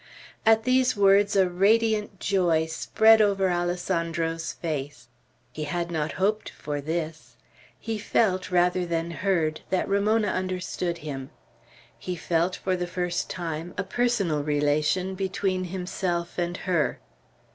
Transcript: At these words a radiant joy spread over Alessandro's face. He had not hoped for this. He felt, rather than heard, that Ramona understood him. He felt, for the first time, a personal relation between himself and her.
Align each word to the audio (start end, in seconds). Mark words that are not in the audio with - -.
At 0.47 0.63
these 0.63 0.97
words 0.97 1.35
a 1.35 1.47
radiant 1.47 2.19
joy 2.19 2.65
spread 2.65 3.21
over 3.21 3.51
Alessandro's 3.51 4.51
face. 4.53 5.09
He 5.51 5.65
had 5.65 5.91
not 5.91 6.13
hoped 6.13 6.49
for 6.49 6.81
this. 6.81 7.35
He 7.79 7.99
felt, 7.99 8.49
rather 8.49 8.83
than 8.83 9.11
heard, 9.11 9.61
that 9.69 9.87
Ramona 9.87 10.29
understood 10.29 10.97
him. 11.05 11.29
He 11.99 12.15
felt, 12.15 12.55
for 12.55 12.75
the 12.75 12.87
first 12.87 13.29
time, 13.29 13.75
a 13.77 13.83
personal 13.83 14.41
relation 14.43 15.13
between 15.13 15.65
himself 15.65 16.39
and 16.39 16.57
her. 16.65 16.99